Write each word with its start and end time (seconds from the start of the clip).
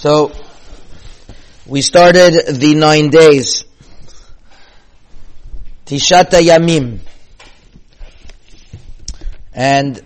So, 0.00 0.30
we 1.66 1.82
started 1.82 2.54
the 2.54 2.76
nine 2.76 3.10
days. 3.10 3.64
Tishata 5.86 6.40
Yamim. 6.40 7.00
And 9.52 10.00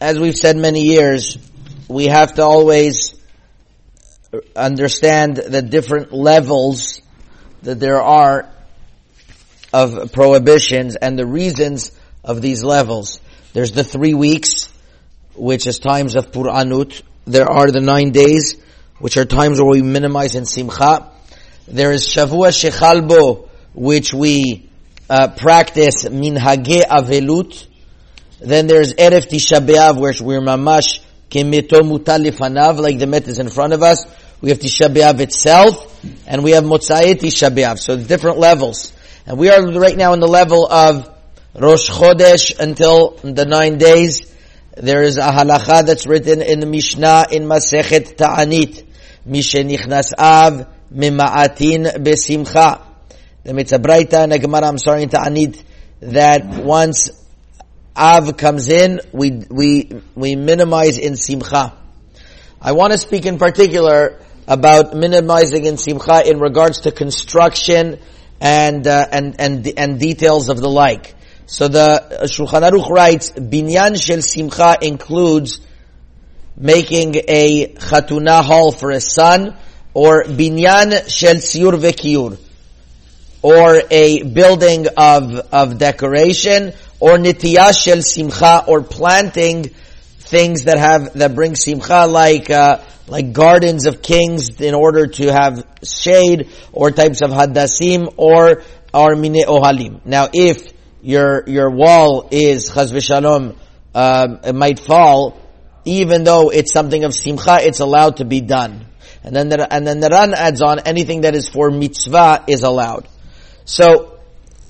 as 0.00 0.18
we've 0.18 0.38
said 0.38 0.56
many 0.56 0.84
years, 0.84 1.36
we 1.86 2.06
have 2.06 2.36
to 2.36 2.44
always 2.44 3.14
understand 4.56 5.36
the 5.36 5.60
different 5.60 6.12
levels 6.12 7.02
that 7.60 7.78
there 7.78 8.00
are 8.00 8.48
of 9.70 10.12
prohibitions 10.12 10.96
and 10.96 11.18
the 11.18 11.26
reasons 11.26 11.92
of 12.24 12.40
these 12.40 12.64
levels. 12.64 13.20
There's 13.52 13.72
the 13.72 13.84
three 13.84 14.14
weeks, 14.14 14.72
which 15.34 15.66
is 15.66 15.78
times 15.78 16.16
of 16.16 16.32
Pur'anut. 16.32 17.02
There 17.26 17.50
are 17.50 17.70
the 17.70 17.82
nine 17.82 18.12
days, 18.12 18.56
which 18.98 19.16
are 19.16 19.24
times 19.24 19.60
where 19.60 19.70
we 19.70 19.82
minimize 19.82 20.34
in 20.34 20.46
Simcha. 20.46 21.10
There 21.68 21.92
is 21.92 22.06
Shavua 22.06 22.48
Shechalbo, 22.48 23.48
which 23.74 24.14
we 24.14 24.68
uh, 25.10 25.28
practice 25.36 26.04
Minhage 26.04 26.82
Avelut. 26.82 27.66
Then 28.40 28.66
there's 28.66 28.94
Erev 28.94 29.28
Tisha 29.28 29.66
B'Av, 29.66 29.98
where 29.98 30.14
we're 30.20 30.40
mamash 30.40 31.00
kemeto 31.30 31.80
mutal 31.80 32.24
lifanav, 32.24 32.78
like 32.78 32.98
the 32.98 33.06
met 33.06 33.26
is 33.28 33.38
in 33.38 33.48
front 33.48 33.72
of 33.72 33.82
us. 33.82 34.06
We 34.40 34.50
have 34.50 34.58
Tisha 34.58 34.94
B'Av 34.94 35.20
itself, 35.20 36.04
and 36.26 36.42
we 36.42 36.52
have 36.52 36.64
Motzai 36.64 37.14
Tisha 37.14 37.50
B'Av. 37.50 37.78
So 37.78 37.96
different 37.96 38.38
levels. 38.38 38.92
And 39.26 39.38
we 39.38 39.50
are 39.50 39.60
right 39.72 39.96
now 39.96 40.12
in 40.12 40.20
the 40.20 40.28
level 40.28 40.66
of 40.66 41.12
Rosh 41.54 41.90
Chodesh 41.90 42.58
until 42.58 43.18
the 43.22 43.44
nine 43.44 43.78
days. 43.78 44.32
There 44.76 45.02
is 45.02 45.16
a 45.16 45.22
halacha 45.22 45.86
that's 45.86 46.06
written 46.06 46.42
in 46.42 46.60
the 46.60 46.66
Mishnah 46.66 47.26
in 47.32 47.44
Masechet 47.44 48.16
Ta'anit. 48.16 48.85
Mishenichnas 49.26 50.12
Av 50.18 50.66
Mima'atin 50.92 51.96
Besimcha. 51.96 52.82
The 53.42 53.52
Mitzabraita 53.52 54.24
and 54.24 54.40
Gemara, 54.40 54.66
I'm 54.66 54.78
sorry, 54.78 55.06
Ta'anit, 55.06 55.62
that 56.00 56.44
once 56.64 57.10
Av 57.96 58.36
comes 58.36 58.68
in, 58.68 59.00
we, 59.12 59.30
we, 59.50 60.02
we 60.14 60.36
minimize 60.36 60.98
in 60.98 61.16
Simcha. 61.16 61.76
I 62.60 62.72
want 62.72 62.92
to 62.92 62.98
speak 62.98 63.26
in 63.26 63.38
particular 63.38 64.20
about 64.46 64.94
minimizing 64.94 65.64
in 65.64 65.76
Simcha 65.76 66.28
in 66.28 66.38
regards 66.38 66.80
to 66.80 66.92
construction 66.92 67.98
and, 68.40 68.86
uh, 68.86 69.06
and, 69.10 69.40
and, 69.40 69.72
and 69.76 69.98
details 69.98 70.48
of 70.48 70.58
the 70.58 70.68
like. 70.68 71.14
So 71.46 71.68
the 71.68 72.24
Shulchan 72.24 72.68
Aruch 72.68 72.88
writes, 72.88 73.30
Binyan 73.32 74.00
shel 74.00 74.20
Simcha 74.20 74.76
includes 74.82 75.60
making 76.56 77.16
a 77.28 77.68
Chatuna 77.74 78.42
hall 78.42 78.72
for 78.72 78.90
a 78.90 79.00
son, 79.00 79.56
or 79.94 80.24
Binyan 80.24 81.08
shel 81.08 81.36
Tziyur 81.36 81.78
vekiyur, 81.78 82.38
or 83.42 83.82
a 83.90 84.22
building 84.22 84.86
of, 84.96 85.34
of 85.52 85.78
decoration, 85.78 86.72
or 87.00 87.18
Nitiyah 87.18 87.78
shel 87.78 88.02
Simcha, 88.02 88.64
or 88.66 88.82
planting 88.82 89.64
things 90.18 90.64
that 90.64 90.78
have, 90.78 91.14
that 91.14 91.34
bring 91.34 91.54
Simcha 91.54 92.06
like, 92.06 92.50
uh, 92.50 92.80
like 93.06 93.32
gardens 93.32 93.86
of 93.86 94.02
kings 94.02 94.60
in 94.60 94.74
order 94.74 95.06
to 95.06 95.32
have 95.32 95.64
shade, 95.84 96.48
or 96.72 96.90
types 96.90 97.22
of 97.22 97.30
hadassim, 97.30 98.14
or, 98.16 98.62
or 98.92 99.14
mine 99.14 99.44
ohalim. 99.46 100.04
Now 100.04 100.28
if 100.32 100.72
your 101.02 101.44
your 101.46 101.70
wall 101.70 102.28
is 102.32 102.72
chas 102.72 102.90
v'shalom, 102.90 103.54
um, 103.94 104.40
it 104.42 104.54
might 104.54 104.80
fall, 104.80 105.40
even 105.86 106.24
though 106.24 106.50
it's 106.50 106.72
something 106.72 107.04
of 107.04 107.14
simcha, 107.14 107.58
it's 107.62 107.80
allowed 107.80 108.18
to 108.18 108.24
be 108.24 108.40
done. 108.40 108.86
And 109.22 109.34
then 109.34 109.48
the, 109.48 109.72
and 109.72 109.86
then 109.86 110.00
the 110.00 110.08
Ran 110.10 110.34
adds 110.34 110.60
on 110.60 110.80
anything 110.80 111.22
that 111.22 111.34
is 111.34 111.48
for 111.48 111.70
mitzvah 111.70 112.44
is 112.46 112.62
allowed. 112.62 113.08
So 113.64 114.18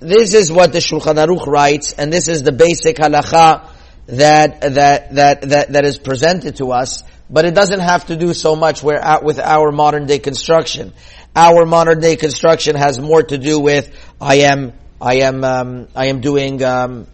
this 0.00 0.34
is 0.34 0.52
what 0.52 0.72
the 0.72 0.78
Shulchan 0.78 1.16
Aruch 1.16 1.46
writes, 1.46 1.94
and 1.94 2.12
this 2.12 2.28
is 2.28 2.42
the 2.42 2.52
basic 2.52 2.96
halacha 2.96 3.68
that 4.06 4.60
that 4.60 5.14
that 5.14 5.40
that 5.42 5.72
that 5.72 5.84
is 5.84 5.98
presented 5.98 6.56
to 6.56 6.72
us. 6.72 7.02
But 7.28 7.44
it 7.44 7.54
doesn't 7.54 7.80
have 7.80 8.06
to 8.06 8.16
do 8.16 8.32
so 8.32 8.54
much 8.54 8.82
where 8.82 9.02
with 9.22 9.40
our 9.40 9.72
modern 9.72 10.06
day 10.06 10.18
construction. 10.18 10.92
Our 11.34 11.66
modern 11.66 12.00
day 12.00 12.16
construction 12.16 12.76
has 12.76 12.98
more 12.98 13.22
to 13.22 13.36
do 13.36 13.58
with 13.58 13.90
I 14.20 14.36
am 14.36 14.74
I 15.00 15.16
am 15.16 15.44
um, 15.44 15.88
I 15.94 16.06
am 16.06 16.20
doing 16.20 16.62
um, 16.62 17.06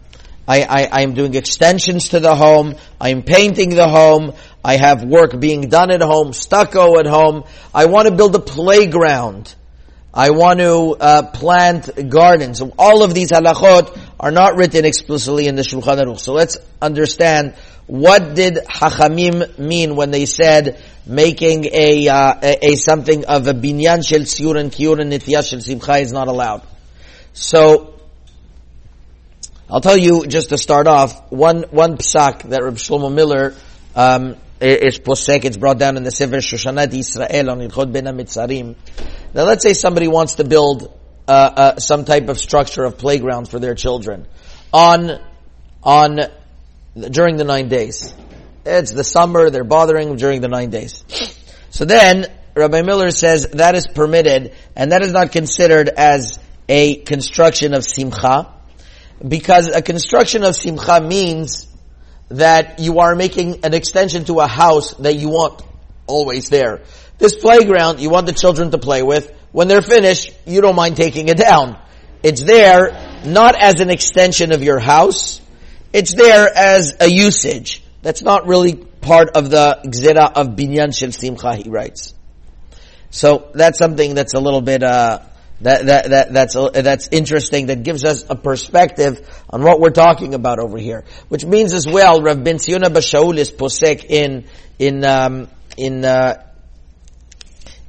I, 0.47 0.63
I, 0.63 0.83
I 0.91 1.01
am 1.01 1.13
doing 1.13 1.35
extensions 1.35 2.09
to 2.09 2.19
the 2.19 2.35
home. 2.35 2.75
I 2.99 3.09
am 3.09 3.23
painting 3.23 3.69
the 3.69 3.87
home. 3.87 4.33
I 4.63 4.77
have 4.77 5.03
work 5.03 5.39
being 5.39 5.69
done 5.69 5.91
at 5.91 6.01
home, 6.01 6.33
stucco 6.33 6.99
at 6.99 7.05
home. 7.05 7.43
I 7.73 7.85
want 7.85 8.07
to 8.07 8.15
build 8.15 8.35
a 8.35 8.39
playground. 8.39 9.53
I 10.13 10.29
want 10.29 10.59
to 10.59 10.95
uh, 10.99 11.31
plant 11.31 12.09
gardens. 12.09 12.61
All 12.77 13.03
of 13.03 13.13
these 13.13 13.31
halachot 13.31 13.97
are 14.19 14.31
not 14.31 14.55
written 14.55 14.85
explicitly 14.85 15.47
in 15.47 15.55
the 15.55 15.63
Shulchan 15.63 15.97
Aruch. 15.97 16.19
So 16.19 16.33
let's 16.33 16.57
understand 16.81 17.55
what 17.87 18.35
did 18.35 18.55
Hachamim 18.55 19.57
mean 19.57 19.95
when 19.95 20.11
they 20.11 20.25
said 20.25 20.81
making 21.05 21.65
a, 21.65 22.07
uh, 22.07 22.35
a, 22.41 22.73
a, 22.73 22.75
something 22.75 23.25
of 23.25 23.47
a 23.47 23.53
binyan 23.53 24.07
shel 24.07 24.21
tziyur 24.21 24.59
and 24.59 24.71
kiur 24.71 25.01
and 25.01 25.11
nitiyah 25.11 25.49
shel 25.49 25.59
simcha 25.59 25.97
is 25.97 26.11
not 26.13 26.27
allowed. 26.27 26.61
So, 27.33 27.92
I'll 29.69 29.81
tell 29.81 29.97
you 29.97 30.27
just 30.27 30.49
to 30.49 30.57
start 30.57 30.87
off 30.87 31.31
one 31.31 31.63
one 31.71 31.97
psak 31.97 32.49
that 32.49 32.61
Reb 32.63 32.75
Shlomo 32.75 33.13
Miller 33.13 33.55
um, 33.95 34.35
is 34.59 34.99
posek. 34.99 35.45
It's 35.45 35.55
brought 35.55 35.79
down 35.79 35.95
in 35.95 36.03
the 36.03 36.11
Sefer 36.11 36.37
Shoshanat 36.37 36.93
Israel 36.93 37.49
on 37.49 37.59
Ilchot 37.59 37.93
Bein 37.93 38.03
HaMetzarim. 38.03 38.75
Now, 39.33 39.43
let's 39.43 39.63
say 39.63 39.73
somebody 39.73 40.09
wants 40.09 40.33
to 40.35 40.43
build 40.43 40.93
uh, 41.27 41.31
uh, 41.31 41.79
some 41.79 42.03
type 42.03 42.27
of 42.27 42.39
structure 42.39 42.83
of 42.83 42.97
playground 42.97 43.47
for 43.47 43.57
their 43.57 43.73
children 43.73 44.27
on 44.73 45.21
on 45.81 46.19
during 47.09 47.37
the 47.37 47.45
nine 47.45 47.69
days. 47.69 48.13
It's 48.65 48.91
the 48.91 49.05
summer; 49.05 49.49
they're 49.49 49.63
bothering 49.63 50.17
during 50.17 50.41
the 50.41 50.49
nine 50.49 50.71
days. 50.71 51.05
So 51.69 51.85
then, 51.85 52.25
Rabbi 52.53 52.81
Miller 52.81 53.11
says 53.11 53.47
that 53.53 53.75
is 53.75 53.87
permitted, 53.87 54.53
and 54.75 54.91
that 54.91 55.03
is 55.03 55.13
not 55.13 55.31
considered 55.31 55.87
as 55.87 56.37
a 56.67 56.97
construction 56.97 57.73
of 57.73 57.85
simcha, 57.85 58.52
because 59.25 59.67
a 59.67 59.81
construction 59.81 60.43
of 60.43 60.55
simcha 60.55 61.01
means 61.01 61.67
that 62.29 62.79
you 62.79 62.99
are 62.99 63.15
making 63.15 63.63
an 63.63 63.73
extension 63.73 64.25
to 64.25 64.39
a 64.39 64.47
house 64.47 64.93
that 64.95 65.15
you 65.15 65.29
want 65.29 65.61
always 66.07 66.49
there. 66.49 66.81
This 67.17 67.35
playground 67.35 67.99
you 67.99 68.09
want 68.09 68.25
the 68.25 68.33
children 68.33 68.71
to 68.71 68.77
play 68.77 69.03
with, 69.03 69.31
when 69.51 69.67
they're 69.67 69.83
finished, 69.83 70.33
you 70.45 70.61
don't 70.61 70.75
mind 70.75 70.97
taking 70.97 71.27
it 71.27 71.37
down. 71.37 71.79
It's 72.23 72.41
there 72.41 73.21
not 73.25 73.55
as 73.55 73.79
an 73.79 73.89
extension 73.89 74.51
of 74.51 74.63
your 74.63 74.79
house, 74.79 75.41
it's 75.93 76.13
there 76.13 76.49
as 76.53 76.95
a 76.99 77.07
usage. 77.07 77.83
That's 78.01 78.21
not 78.21 78.47
really 78.47 78.75
part 78.75 79.29
of 79.35 79.49
the 79.49 79.79
gzera 79.85 80.33
of 80.33 80.55
binyan 80.55 80.97
shel 80.97 81.11
simcha, 81.11 81.55
he 81.55 81.69
writes. 81.69 82.13
So 83.11 83.51
that's 83.53 83.77
something 83.77 84.15
that's 84.15 84.33
a 84.33 84.39
little 84.39 84.61
bit, 84.61 84.81
uh, 84.81 85.19
that, 85.61 85.85
that, 85.85 86.09
that, 86.09 86.33
that's, 86.33 86.55
that's 86.73 87.07
interesting. 87.11 87.67
That 87.67 87.83
gives 87.83 88.03
us 88.03 88.25
a 88.29 88.35
perspective 88.35 89.27
on 89.49 89.63
what 89.63 89.79
we're 89.79 89.91
talking 89.91 90.33
about 90.33 90.59
over 90.59 90.77
here. 90.77 91.05
Which 91.29 91.45
means 91.45 91.73
as 91.73 91.87
well, 91.87 92.21
Rav 92.21 92.43
Ben 92.43 92.59
Zion 92.59 92.83
Abba 92.83 92.99
Shaul 92.99 93.37
is 93.37 93.51
posek 93.51 94.05
in, 94.05 94.45
in, 94.77 95.05
um, 95.05 95.47
in, 95.77 96.03
uh, 96.03 96.43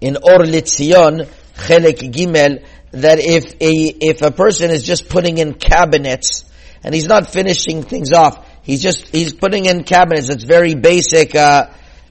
in 0.01 0.17
Or 0.17 0.41
Litzion, 0.41 1.29
Chelek 1.57 2.13
Gimel, 2.13 2.65
that 2.93 3.19
if 3.19 3.55
a, 3.61 3.73
if 4.01 4.23
a 4.23 4.31
person 4.31 4.71
is 4.71 4.85
just 4.85 5.09
putting 5.09 5.39
in 5.39 5.55
cabinets, 5.55 6.45
and 6.85 6.95
he's 6.95 7.07
not 7.07 7.31
finishing 7.31 7.83
things 7.83 8.13
off, 8.13 8.47
he's 8.63 8.83
just, 8.83 9.09
he's 9.09 9.33
putting 9.33 9.65
in 9.65 9.83
cabinets, 9.85 10.29
it's 10.29 10.45
very 10.45 10.75
basic, 10.75 11.35
uh, 11.35 11.71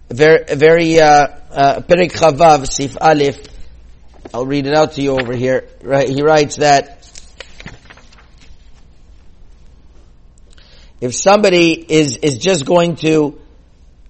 very, 0.09 0.43
very, 0.55 0.99
uh, 0.99 1.27
uh, 1.51 1.79
Perik 1.81 2.11
Chavav, 2.11 2.67
Sif 2.67 2.97
Aleph, 2.99 3.52
I'll 4.33 4.47
read 4.47 4.65
it 4.65 4.73
out 4.73 4.93
to 4.93 5.01
you 5.03 5.11
over 5.11 5.35
here. 5.35 5.67
Right, 5.83 6.09
he 6.09 6.23
writes 6.23 6.55
that 6.55 7.07
if 10.99 11.13
somebody 11.13 11.73
is 11.73 12.17
is 12.17 12.39
just 12.39 12.65
going 12.65 12.95
to 12.97 13.39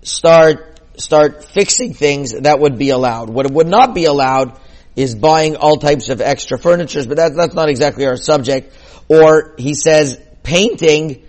start 0.01 0.79
start 0.95 1.43
fixing 1.43 1.93
things, 1.93 2.31
that 2.31 2.57
would 2.59 2.77
be 2.77 2.91
allowed. 2.91 3.29
What 3.29 3.51
would 3.51 3.67
not 3.67 3.93
be 3.93 4.05
allowed 4.05 4.57
is 4.95 5.13
buying 5.13 5.57
all 5.57 5.75
types 5.75 6.07
of 6.07 6.21
extra 6.21 6.57
furnitures, 6.57 7.05
but 7.05 7.17
that's 7.17 7.35
that's 7.35 7.53
not 7.53 7.67
exactly 7.67 8.05
our 8.05 8.15
subject. 8.15 8.73
Or 9.09 9.55
he 9.57 9.73
says 9.73 10.17
painting, 10.41 11.23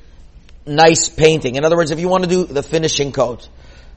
nice 0.67 1.09
painting. 1.09 1.57
In 1.57 1.65
other 1.65 1.77
words, 1.77 1.91
if 1.91 1.99
you 1.99 2.09
want 2.09 2.23
to 2.23 2.31
do 2.31 2.45
the 2.45 2.63
finishing 2.63 3.11
coat, 3.11 3.49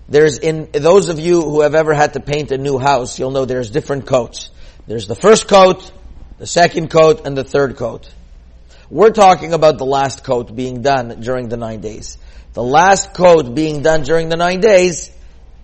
there's 0.10 0.40
in 0.40 0.70
those 0.72 1.10
of 1.10 1.20
you 1.20 1.44
who 1.44 1.62
have 1.62 1.76
ever 1.76 1.94
had 1.94 2.14
to 2.14 2.20
paint 2.20 2.52
a 2.52 2.58
new 2.58 2.80
house, 2.80 3.20
you'll 3.20 3.30
know 3.30 3.46
there's 3.46 3.70
different 3.70 4.08
coats. 4.08 4.50
There's 4.88 5.06
the 5.06 5.16
first 5.16 5.48
coat, 5.48 5.92
the 6.40 6.48
second 6.48 6.90
coat, 6.90 7.26
and 7.28 7.38
the 7.38 7.44
third 7.44 7.76
coat. 7.76 8.10
We're 8.90 9.12
talking 9.12 9.54
about 9.54 9.78
the 9.78 9.86
last 9.86 10.24
coat 10.24 10.56
being 10.56 10.82
done 10.82 11.20
during 11.20 11.50
the 11.50 11.58
nine 11.58 11.82
days. 11.82 12.18
The 12.54 12.64
last 12.64 13.14
coat 13.14 13.54
being 13.54 13.82
done 13.82 14.04
during 14.04 14.30
the 14.30 14.38
nine 14.38 14.62
days 14.62 15.12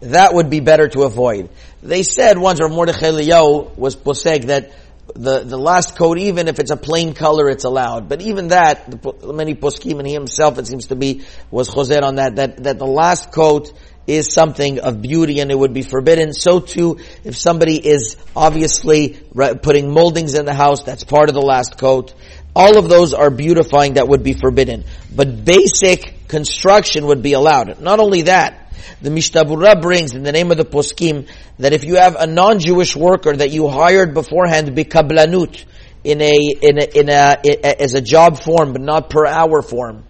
that 0.03 0.33
would 0.33 0.49
be 0.49 0.59
better 0.59 0.87
to 0.89 1.03
avoid. 1.03 1.49
They 1.81 2.03
said 2.03 2.37
once, 2.37 2.59
or 2.59 2.67
Mordechai 2.67 3.11
Eliyahu 3.11 3.77
was 3.77 3.95
posek 3.95 4.45
that 4.45 4.71
the, 5.13 5.39
the 5.39 5.57
last 5.57 5.95
coat, 5.95 6.17
even 6.17 6.47
if 6.47 6.59
it's 6.59 6.71
a 6.71 6.77
plain 6.77 7.13
color, 7.13 7.49
it's 7.49 7.63
allowed. 7.63 8.09
But 8.09 8.21
even 8.21 8.49
that, 8.49 8.89
the, 8.89 9.33
many 9.33 9.55
poskim 9.55 9.99
and 9.99 10.07
he 10.07 10.13
himself, 10.13 10.57
it 10.57 10.67
seems 10.67 10.87
to 10.87 10.95
be, 10.95 11.23
was 11.51 11.69
choser 11.69 12.01
on 12.01 12.15
that, 12.15 12.37
that, 12.37 12.63
that 12.63 12.79
the 12.79 12.87
last 12.87 13.31
coat 13.31 13.71
is 14.05 14.33
something 14.33 14.79
of 14.79 15.01
beauty 15.01 15.39
and 15.39 15.51
it 15.51 15.57
would 15.57 15.73
be 15.73 15.81
forbidden. 15.81 16.33
So 16.33 16.59
too, 16.59 16.99
if 17.23 17.37
somebody 17.37 17.77
is 17.77 18.17
obviously 18.35 19.19
putting 19.61 19.91
moldings 19.91 20.33
in 20.33 20.45
the 20.45 20.53
house, 20.53 20.83
that's 20.83 21.03
part 21.03 21.29
of 21.29 21.35
the 21.35 21.41
last 21.41 21.77
coat. 21.77 22.13
All 22.55 22.77
of 22.77 22.89
those 22.89 23.13
are 23.13 23.29
beautifying 23.29 23.93
that 23.93 24.07
would 24.07 24.23
be 24.23 24.33
forbidden. 24.33 24.83
But 25.15 25.45
basic 25.45 26.27
construction 26.27 27.05
would 27.07 27.23
be 27.23 27.33
allowed. 27.33 27.79
Not 27.79 27.99
only 27.99 28.23
that, 28.23 28.62
the 29.01 29.09
Mishnah 29.09 29.45
Berurah 29.45 29.81
brings 29.81 30.13
in 30.13 30.23
the 30.23 30.31
name 30.31 30.51
of 30.51 30.57
the 30.57 30.65
poskim 30.65 31.27
that 31.59 31.73
if 31.73 31.83
you 31.83 31.95
have 31.95 32.15
a 32.15 32.27
non-Jewish 32.27 32.95
worker 32.95 33.35
that 33.35 33.51
you 33.51 33.67
hired 33.67 34.13
beforehand 34.13 34.69
bikablanut 34.69 35.65
in 36.03 36.21
a, 36.21 36.33
in 36.61 36.77
a, 36.79 36.99
in 36.99 37.09
a, 37.09 37.81
as 37.81 37.93
a 37.93 38.01
job 38.01 38.41
form, 38.41 38.73
but 38.73 38.81
not 38.81 39.09
per 39.09 39.25
hour 39.25 39.61
form, 39.61 40.05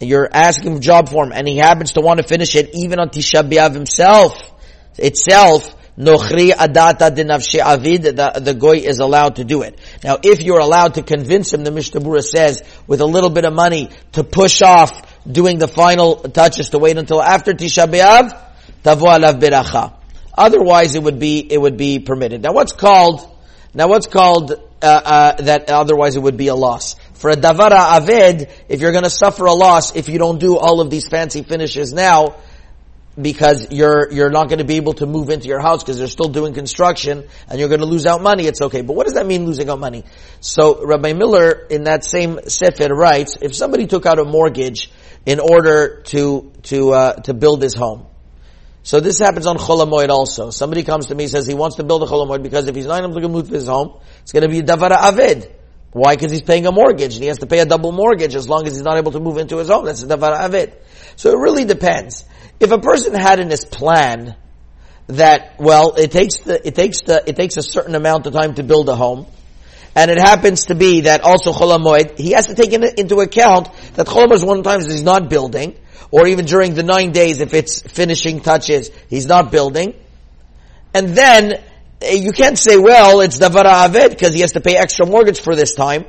you're 0.00 0.28
asking 0.32 0.80
job 0.80 1.08
form 1.08 1.32
and 1.32 1.46
he 1.46 1.58
happens 1.58 1.92
to 1.92 2.00
want 2.00 2.18
to 2.18 2.26
finish 2.26 2.54
it 2.54 2.70
even 2.74 2.98
on 2.98 3.10
Tisha 3.10 3.48
B'Av 3.48 3.74
himself, 3.74 4.40
itself, 4.98 5.76
Nochri 5.98 6.50
adata 6.50 7.10
dinavshi 7.10 7.58
avid, 7.58 8.16
the, 8.16 8.40
the 8.42 8.54
goy 8.54 8.76
is 8.76 9.00
allowed 9.00 9.36
to 9.36 9.44
do 9.44 9.62
it. 9.62 9.78
Now, 10.02 10.16
if 10.22 10.40
you're 10.40 10.60
allowed 10.60 10.94
to 10.94 11.02
convince 11.02 11.52
him, 11.52 11.62
the 11.62 11.70
Mishnah 11.70 12.22
says, 12.22 12.62
with 12.86 13.02
a 13.02 13.06
little 13.06 13.28
bit 13.28 13.44
of 13.44 13.52
money, 13.52 13.90
to 14.12 14.24
push 14.24 14.62
off 14.62 15.09
doing 15.30 15.58
the 15.58 15.68
final 15.68 16.16
touches, 16.16 16.70
to 16.70 16.78
wait 16.78 16.98
until 16.98 17.22
after 17.22 17.52
Tisha 17.52 17.86
B'Av, 17.86 18.36
tavo 18.82 19.06
alav 19.06 19.40
beracha. 19.40 19.94
Otherwise, 20.36 20.94
it 20.94 21.02
would 21.02 21.18
be, 21.18 21.38
it 21.38 21.60
would 21.60 21.76
be 21.76 21.98
permitted. 21.98 22.42
Now 22.42 22.52
what's 22.52 22.72
called, 22.72 23.28
now 23.74 23.88
what's 23.88 24.06
called, 24.06 24.52
uh, 24.52 24.86
uh, 24.86 25.42
that 25.42 25.70
otherwise 25.70 26.16
it 26.16 26.22
would 26.22 26.36
be 26.36 26.48
a 26.48 26.54
loss. 26.54 26.94
For 27.14 27.30
a 27.30 27.36
davar 27.36 27.70
ha'aved, 27.70 28.46
if 28.68 28.80
you're 28.80 28.92
gonna 28.92 29.10
suffer 29.10 29.44
a 29.44 29.52
loss 29.52 29.94
if 29.94 30.08
you 30.08 30.18
don't 30.18 30.38
do 30.38 30.56
all 30.56 30.80
of 30.80 30.88
these 30.88 31.08
fancy 31.08 31.42
finishes 31.42 31.92
now, 31.92 32.36
because 33.20 33.70
you're 33.70 34.10
you're 34.12 34.30
not 34.30 34.48
going 34.48 34.58
to 34.58 34.64
be 34.64 34.76
able 34.76 34.94
to 34.94 35.06
move 35.06 35.30
into 35.30 35.48
your 35.48 35.60
house 35.60 35.82
because 35.82 35.98
they're 35.98 36.06
still 36.06 36.28
doing 36.28 36.54
construction 36.54 37.26
and 37.48 37.58
you're 37.58 37.68
going 37.68 37.80
to 37.80 37.86
lose 37.86 38.06
out 38.06 38.22
money. 38.22 38.46
It's 38.46 38.60
okay, 38.60 38.82
but 38.82 38.94
what 38.94 39.04
does 39.04 39.14
that 39.14 39.26
mean 39.26 39.44
losing 39.46 39.68
out 39.68 39.80
money? 39.80 40.04
So 40.40 40.84
Rabbi 40.86 41.12
Miller 41.12 41.66
in 41.68 41.84
that 41.84 42.04
same 42.04 42.40
sefer 42.48 42.94
writes: 42.94 43.36
if 43.40 43.54
somebody 43.54 43.86
took 43.86 44.06
out 44.06 44.18
a 44.18 44.24
mortgage 44.24 44.90
in 45.26 45.40
order 45.40 46.02
to 46.06 46.52
to 46.64 46.92
uh, 46.92 47.12
to 47.22 47.34
build 47.34 47.62
his 47.62 47.74
home, 47.74 48.06
so 48.82 49.00
this 49.00 49.18
happens 49.18 49.46
on 49.46 49.58
Chol 49.58 49.84
Hamoed 49.84 50.08
also. 50.08 50.50
Somebody 50.50 50.82
comes 50.82 51.06
to 51.06 51.14
me 51.14 51.26
says 51.26 51.46
he 51.46 51.54
wants 51.54 51.76
to 51.76 51.84
build 51.84 52.02
a 52.02 52.06
Chol 52.06 52.26
Hamoed 52.26 52.42
because 52.42 52.66
if 52.66 52.74
he's 52.74 52.86
not 52.86 53.02
able 53.02 53.20
to 53.20 53.28
move 53.28 53.48
to 53.48 53.54
his 53.54 53.66
home, 53.66 54.00
it's 54.22 54.32
going 54.32 54.42
to 54.42 54.48
be 54.48 54.60
a 54.60 54.62
davar 54.62 54.90
ha'aved. 54.90 55.50
Why? 55.92 56.14
Because 56.14 56.32
he's 56.32 56.42
paying 56.42 56.66
a 56.66 56.72
mortgage 56.72 57.14
and 57.14 57.22
he 57.22 57.28
has 57.28 57.38
to 57.38 57.46
pay 57.46 57.58
a 57.58 57.66
double 57.66 57.92
mortgage 57.92 58.34
as 58.34 58.48
long 58.48 58.66
as 58.66 58.74
he's 58.74 58.82
not 58.82 58.96
able 58.96 59.12
to 59.12 59.20
move 59.20 59.38
into 59.38 59.58
his 59.58 59.68
home. 59.68 59.84
That's 59.84 60.02
a 60.02 60.06
davar 60.06 60.36
ha'aved. 60.36 60.74
So 61.16 61.30
it 61.30 61.38
really 61.38 61.64
depends. 61.64 62.24
If 62.58 62.72
a 62.72 62.78
person 62.78 63.14
had 63.14 63.40
in 63.40 63.50
his 63.50 63.64
plan 63.64 64.36
that, 65.08 65.56
well, 65.58 65.94
it 65.96 66.10
takes 66.10 66.38
the, 66.38 66.66
it 66.66 66.74
takes 66.74 67.02
the, 67.02 67.22
it 67.26 67.36
takes 67.36 67.56
a 67.58 67.62
certain 67.62 67.94
amount 67.94 68.26
of 68.26 68.32
time 68.32 68.54
to 68.54 68.62
build 68.62 68.88
a 68.88 68.94
home, 68.94 69.26
and 69.94 70.10
it 70.10 70.18
happens 70.18 70.66
to 70.66 70.74
be 70.74 71.02
that 71.02 71.22
also 71.22 71.52
Chol 71.52 71.76
Hamoed, 71.76 72.18
he 72.18 72.32
has 72.32 72.46
to 72.46 72.54
take 72.54 72.72
in, 72.72 72.84
into 72.96 73.20
account 73.20 73.68
that 73.94 74.06
Chol 74.06 74.26
Hamoed 74.26 74.34
is 74.34 74.44
one 74.44 74.58
of 74.58 74.64
the 74.64 74.70
times 74.70 74.86
he's 74.86 75.02
not 75.02 75.28
building, 75.28 75.76
or 76.10 76.26
even 76.26 76.44
during 76.44 76.74
the 76.74 76.82
nine 76.82 77.12
days 77.12 77.40
if 77.40 77.54
it's 77.54 77.82
finishing 77.82 78.40
touches, 78.40 78.90
he's 79.08 79.26
not 79.26 79.50
building. 79.50 79.94
And 80.94 81.10
then, 81.10 81.62
eh, 82.00 82.14
you 82.14 82.32
can't 82.32 82.58
say, 82.58 82.76
well, 82.78 83.20
it's 83.20 83.38
Davar 83.38 83.64
Ha'aved 83.64 84.10
because 84.10 84.34
he 84.34 84.40
has 84.40 84.52
to 84.52 84.60
pay 84.60 84.76
extra 84.76 85.06
mortgage 85.06 85.40
for 85.40 85.54
this 85.54 85.74
time. 85.74 86.04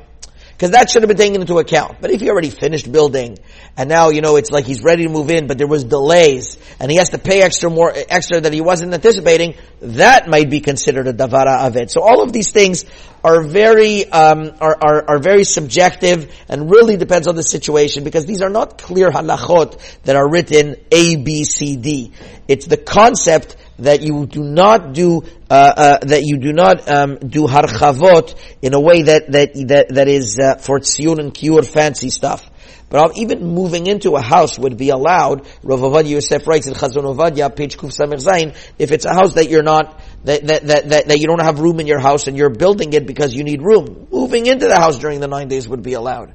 Because 0.62 0.74
that 0.74 0.92
should 0.92 1.02
have 1.02 1.08
been 1.08 1.18
taken 1.18 1.42
into 1.42 1.58
account. 1.58 2.02
But 2.02 2.12
if 2.12 2.22
he 2.22 2.30
already 2.30 2.52
finished 2.52 2.92
building, 2.92 3.40
and 3.76 3.90
now, 3.90 4.10
you 4.10 4.22
know, 4.22 4.36
it's 4.36 4.52
like 4.52 4.64
he's 4.64 4.84
ready 4.84 5.06
to 5.06 5.10
move 5.10 5.32
in, 5.32 5.48
but 5.48 5.58
there 5.58 5.66
was 5.66 5.84
delays, 5.84 6.56
and 6.80 6.92
he 6.92 6.98
has 6.98 7.10
to 7.10 7.18
pay 7.18 7.42
extra 7.42 7.72
more, 7.72 7.92
extra 7.96 8.40
that 8.42 8.54
he 8.54 8.62
wasn't 8.62 8.94
anticipating, 8.94 9.56
that 9.82 10.28
might 10.28 10.52
be 10.52 10.60
considered 10.60 11.08
a 11.08 11.14
davar 11.14 11.48
ha'aved. 11.48 11.90
So 11.90 12.04
all 12.04 12.22
of 12.22 12.32
these 12.32 12.52
things 12.52 12.86
are 13.24 13.42
very, 13.42 14.08
um, 14.12 14.52
are, 14.62 14.78
are, 14.80 15.10
are 15.10 15.20
very 15.20 15.46
subjective, 15.46 16.32
and 16.48 16.70
really 16.70 16.96
depends 16.96 17.28
on 17.28 17.36
the 17.36 17.42
situation, 17.42 18.04
because 18.04 18.28
these 18.28 18.44
are 18.44 18.52
not 18.52 18.78
clear 18.78 19.10
halachot 19.10 19.80
that 20.04 20.16
are 20.16 20.30
written 20.30 20.76
A, 20.92 21.16
B, 21.16 21.44
C, 21.44 21.76
D. 21.76 22.12
It's 22.48 22.68
the 22.68 22.78
concept 22.78 23.56
that 23.80 24.02
you 24.02 24.26
do 24.26 24.44
not 24.44 24.94
do 24.94 25.24
uh, 25.50 25.54
uh, 25.54 25.98
that 26.02 26.24
you 26.24 26.38
do 26.38 26.54
not 26.54 26.88
um, 26.90 27.18
do 27.18 27.48
harchavot 27.48 28.36
in 28.62 28.74
a 28.74 28.80
way 28.80 29.04
that 29.04 29.32
that 29.32 29.54
that, 29.68 29.90
that 29.90 30.08
is 30.08 30.38
uh, 30.40 30.56
for 30.56 30.80
tziyun 30.80 31.20
and 31.20 31.34
kiur 31.34 31.66
fancy 31.66 32.10
stuff. 32.10 32.48
But 32.92 33.18
even 33.18 33.42
moving 33.42 33.88
into 33.88 34.16
a 34.18 34.22
house 34.22 34.60
would 34.60 34.76
be 34.76 34.90
allowed. 34.90 35.48
Rav 35.64 35.80
Ovadia 35.80 36.10
Yosef 36.10 36.46
writes 36.46 36.68
in 36.68 36.74
Chazon 36.74 37.04
Ovadia, 37.04 37.56
page 37.56 37.78
Kuf 37.78 37.98
Samech 37.98 38.22
Zayin, 38.22 38.54
if 38.78 38.92
it's 38.92 39.06
a 39.06 39.14
house 39.14 39.36
that 39.36 39.50
you're 39.50 39.64
not, 39.64 40.02
that, 40.26 40.46
that, 40.48 40.68
that, 40.68 41.08
that 41.08 41.20
you 41.20 41.26
don't 41.26 41.42
have 41.42 41.62
room 41.62 41.80
in 41.80 41.88
your 41.88 42.02
house 42.02 42.28
and 42.28 42.38
you're 42.38 42.50
building 42.50 42.92
it 42.92 43.08
because 43.08 43.34
you 43.34 43.46
need 43.46 43.62
room, 43.62 44.08
moving 44.12 44.46
into 44.46 44.68
the 44.68 44.76
house 44.76 45.00
during 45.00 45.22
the 45.22 45.30
nine 45.30 45.48
days 45.48 45.70
would 45.70 45.82
be 45.82 45.94
allowed. 45.94 46.34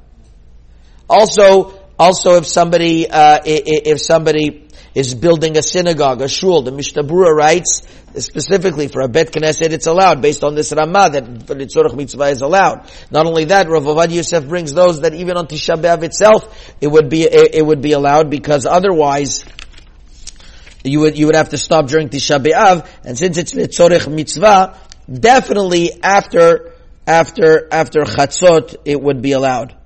Also, 1.10 1.78
also 1.98 2.36
if 2.36 2.46
somebody, 2.46 3.06
uh, 3.06 3.38
if 3.44 4.00
somebody 4.00 4.65
is 4.96 5.14
building 5.14 5.58
a 5.58 5.62
synagogue, 5.62 6.22
a 6.22 6.28
shul. 6.28 6.62
The 6.62 6.72
Mishnah 6.72 7.04
Berurah 7.04 7.37
writes 7.37 7.82
specifically 8.16 8.88
for 8.88 9.02
a 9.02 9.08
Bet 9.08 9.31
Knesset 9.31 9.70
it's 9.72 9.87
allowed 9.87 10.22
based 10.22 10.43
on 10.43 10.54
this 10.54 10.72
Ramah 10.72 11.10
that 11.10 11.46
for 11.46 11.54
the 11.54 11.66
Tzorach 11.66 11.94
Mitzvah 11.94 12.28
is 12.28 12.40
allowed. 12.40 12.90
Not 13.10 13.26
only 13.26 13.44
that, 13.44 13.69
Rav 13.69 13.82
Ovadia 13.82 14.16
Yosef 14.16 14.48
brings 14.48 14.72
those 14.72 15.02
that 15.02 15.12
even 15.12 15.37
on 15.37 15.48
Tisha 15.48 15.76
B'Av 15.76 16.02
itself 16.02 16.75
it 16.81 16.88
would 16.88 17.10
be 17.10 17.25
it, 17.25 17.64
would 17.64 17.82
be 17.82 17.93
allowed 17.93 18.31
because 18.31 18.64
otherwise 18.64 19.44
you 20.82 21.00
would 21.00 21.19
you 21.19 21.26
would 21.26 21.37
have 21.37 21.50
to 21.50 21.58
stop 21.58 21.88
during 21.88 22.08
Tisha 22.08 22.42
B'Av 22.42 22.88
and 23.04 23.19
since 23.19 23.37
it's 23.37 23.52
the 23.52 23.69
Tzorach 23.69 24.10
Mitzvah 24.10 24.81
definitely 25.12 26.02
after 26.02 26.72
after 27.06 27.69
after 27.70 28.00
Chatzot 28.00 28.76
it 28.87 28.99
would 28.99 29.20
be 29.20 29.32
allowed 29.32 29.76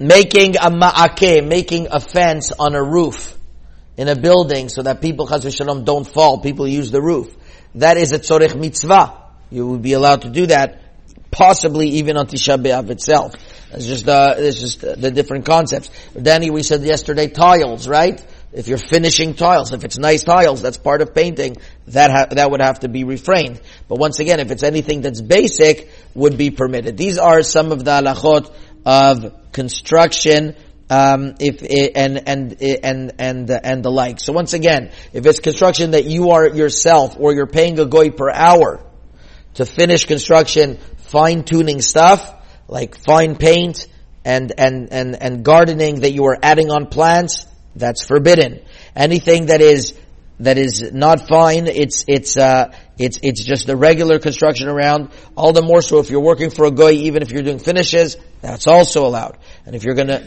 making 0.00 0.56
a 0.56 0.70
ma'akeh, 0.70 1.46
making 1.46 1.88
a 1.90 2.00
fence 2.00 2.50
on 2.58 2.74
a 2.74 2.82
roof 2.82 3.36
in 3.96 4.08
a 4.08 4.16
building 4.16 4.70
so 4.70 4.82
that 4.82 5.00
people, 5.00 5.28
chas 5.28 5.44
v'shalom, 5.44 5.84
don't 5.84 6.06
fall. 6.06 6.40
People 6.40 6.66
use 6.66 6.90
the 6.90 7.02
roof. 7.02 7.36
That 7.74 7.98
is 7.98 8.12
a 8.12 8.18
tzorech 8.18 8.58
mitzvah. 8.58 9.14
You 9.50 9.68
would 9.68 9.82
be 9.82 9.92
allowed 9.92 10.22
to 10.22 10.30
do 10.30 10.46
that, 10.46 10.80
possibly 11.30 11.88
even 11.88 12.16
on 12.16 12.26
Tisha 12.26 12.60
B'Av 12.60 12.88
itself. 12.90 13.34
It's 13.72 13.86
just, 13.86 14.08
uh, 14.08 14.34
it's 14.38 14.58
just 14.58 14.80
the 14.80 15.10
different 15.10 15.44
concepts. 15.44 15.90
Danny, 16.20 16.50
we 16.50 16.62
said 16.62 16.82
yesterday 16.82 17.28
tiles, 17.28 17.86
right? 17.86 18.24
If 18.52 18.66
you're 18.66 18.78
finishing 18.78 19.34
tiles, 19.34 19.72
if 19.72 19.84
it's 19.84 19.96
nice 19.96 20.24
tiles, 20.24 20.60
that's 20.60 20.76
part 20.76 21.02
of 21.02 21.14
painting, 21.14 21.56
that 21.86 22.10
ha- 22.10 22.26
that 22.34 22.50
would 22.50 22.60
have 22.60 22.80
to 22.80 22.88
be 22.88 23.04
refrained. 23.04 23.60
But 23.86 24.00
once 24.00 24.18
again, 24.18 24.40
if 24.40 24.50
it's 24.50 24.64
anything 24.64 25.02
that's 25.02 25.20
basic, 25.20 25.88
would 26.14 26.36
be 26.36 26.50
permitted. 26.50 26.96
These 26.96 27.18
are 27.18 27.42
some 27.42 27.70
of 27.70 27.84
the 27.84 27.92
halachot 27.92 28.52
of 28.84 29.52
construction, 29.52 30.56
um, 30.88 31.34
if 31.38 31.62
and 31.62 32.28
and 32.28 32.56
and 32.60 33.12
and 33.18 33.50
and 33.50 33.82
the 33.84 33.90
like. 33.90 34.20
So 34.20 34.32
once 34.32 34.52
again, 34.52 34.90
if 35.12 35.24
it's 35.26 35.40
construction 35.40 35.92
that 35.92 36.04
you 36.04 36.30
are 36.30 36.48
yourself 36.48 37.16
or 37.18 37.32
you're 37.32 37.46
paying 37.46 37.78
a 37.78 37.86
goy 37.86 38.10
per 38.10 38.30
hour 38.30 38.84
to 39.54 39.66
finish 39.66 40.04
construction, 40.04 40.78
fine 40.98 41.44
tuning 41.44 41.80
stuff 41.80 42.36
like 42.70 42.96
fine 42.96 43.36
paint 43.36 43.86
and 44.24 44.52
and 44.56 44.92
and 44.92 45.20
and 45.20 45.44
gardening 45.44 46.00
that 46.00 46.12
you 46.12 46.24
are 46.26 46.38
adding 46.42 46.70
on 46.70 46.86
plants, 46.86 47.46
that's 47.74 48.04
forbidden. 48.04 48.60
Anything 48.94 49.46
that 49.46 49.60
is 49.60 49.94
that 50.40 50.58
is 50.58 50.92
not 50.92 51.28
fine. 51.28 51.66
It's 51.66 52.04
it's 52.08 52.36
uh, 52.36 52.74
it's 52.98 53.18
it's 53.22 53.44
just 53.44 53.66
the 53.66 53.76
regular 53.76 54.18
construction 54.18 54.68
around. 54.68 55.10
All 55.36 55.52
the 55.52 55.62
more 55.62 55.82
so 55.82 55.98
if 55.98 56.10
you're 56.10 56.20
working 56.20 56.50
for 56.50 56.64
a 56.64 56.70
guy, 56.70 56.92
even 56.92 57.22
if 57.22 57.30
you're 57.30 57.42
doing 57.42 57.58
finishes, 57.58 58.16
that's 58.40 58.66
also 58.66 59.06
allowed. 59.06 59.38
And 59.66 59.74
if 59.74 59.84
you're 59.84 59.94
gonna, 59.94 60.26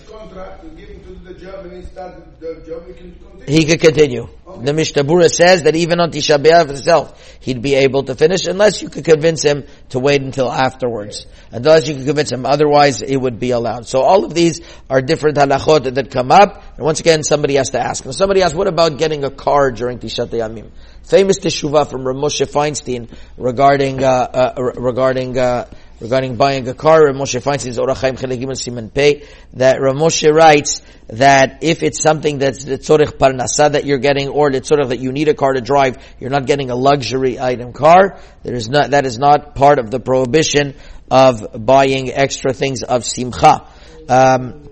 he 3.47 3.65
could 3.65 3.81
continue. 3.81 4.27
Okay. 4.47 4.65
The 4.65 4.73
Mishnah 4.73 5.03
Berurah 5.03 5.29
says 5.29 5.63
that 5.63 5.75
even 5.75 5.99
on 5.99 6.11
Tisha 6.11 6.37
B'Av 6.41 6.69
itself, 6.69 7.37
he'd 7.41 7.61
be 7.61 7.75
able 7.75 8.03
to 8.03 8.15
finish 8.15 8.45
unless 8.45 8.81
you 8.81 8.89
could 8.89 9.05
convince 9.05 9.43
him 9.43 9.65
to 9.89 9.99
wait 9.99 10.21
until 10.21 10.51
afterwards. 10.51 11.25
Unless 11.51 11.87
you 11.87 11.95
could 11.95 12.05
convince 12.05 12.31
him, 12.31 12.45
otherwise 12.45 13.01
it 13.01 13.17
would 13.17 13.39
be 13.39 13.51
allowed. 13.51 13.87
So 13.87 14.01
all 14.01 14.25
of 14.25 14.33
these 14.33 14.61
are 14.89 15.01
different 15.01 15.37
halachot 15.37 15.93
that 15.93 16.11
come 16.11 16.31
up. 16.31 16.63
And 16.77 16.85
once 16.85 16.99
again, 16.99 17.23
somebody 17.23 17.55
has 17.55 17.71
to 17.71 17.79
ask. 17.79 18.05
Now 18.05 18.11
somebody 18.11 18.41
asks, 18.41 18.55
what 18.55 18.67
about 18.67 18.97
getting 18.97 19.23
a 19.23 19.31
car 19.31 19.71
during 19.71 19.99
Tishat 19.99 20.29
Yamim? 20.29 20.71
Famous 21.03 21.39
teshuvah 21.39 21.89
from 21.89 22.07
Rav 22.07 22.15
Moshe 22.15 22.45
Feinstein 22.45 23.13
regarding 23.37 24.01
uh, 24.03 24.53
uh, 24.57 24.71
regarding 24.75 25.37
uh, 25.37 25.69
regarding 26.03 26.36
buying 26.36 26.67
a 26.67 26.74
car. 26.74 27.05
Rav 27.05 27.15
Feinstein 27.15 27.77
Orachaim 27.77 28.19
Chelek 28.19 28.39
Gimel 28.39 28.60
Siman 28.60 28.93
Pei 28.93 29.25
that 29.53 29.81
Rav 29.81 29.95
writes 30.36 30.81
that 31.07 31.63
if 31.63 31.81
it's 31.81 32.01
something 32.01 32.39
that's 32.39 32.65
the 32.65 32.77
tzorich 32.77 33.17
parnasa 33.17 33.72
that 33.72 33.86
you're 33.86 33.98
getting, 33.98 34.27
or 34.27 34.51
the 34.51 34.62
tzorich 34.62 34.89
that 34.89 35.00
you 35.00 35.12
need 35.12 35.29
a 35.29 35.33
car 35.33 35.53
to 35.53 35.62
drive, 35.62 35.98
you're 36.19 36.29
not 36.29 36.45
getting 36.45 36.69
a 36.69 36.75
luxury 36.75 37.39
item 37.39 37.72
car. 37.72 38.19
There 38.43 38.53
is 38.53 38.69
not 38.69 38.91
that 38.91 39.05
is 39.05 39.17
not 39.17 39.55
part 39.55 39.79
of 39.79 39.89
the 39.89 40.00
prohibition 40.00 40.75
of 41.10 41.65
buying 41.65 42.12
extra 42.12 42.53
things 42.53 42.83
of 42.83 43.05
simcha. 43.05 43.65
Um, 44.10 44.69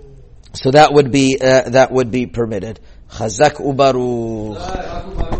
so 0.53 0.71
that 0.71 0.93
would 0.93 1.11
be 1.11 1.37
uh, 1.41 1.69
that 1.69 1.91
would 1.91 2.11
be 2.11 2.25
permitted. 2.27 2.79
Chazak 3.09 3.55
ubaru. 3.55 5.31